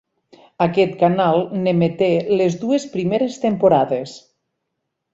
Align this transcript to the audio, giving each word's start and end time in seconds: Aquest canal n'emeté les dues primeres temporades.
Aquest 0.65 0.95
canal 1.01 1.37
n'emeté 1.67 2.09
les 2.41 2.59
dues 2.65 2.91
primeres 2.97 3.39
temporades. 3.47 4.21